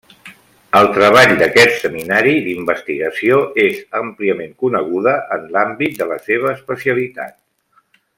El 0.77 0.87
treball 0.93 1.33
d'aquest 1.41 1.75
Seminari 1.83 2.33
d'investigació 2.47 3.37
és 3.65 3.83
àmpliament 4.01 4.57
coneguda 4.65 5.15
en 5.37 5.45
l'àmbit 5.57 6.01
de 6.01 6.09
la 6.13 6.19
seva 6.31 6.55
especialitat. 6.59 7.37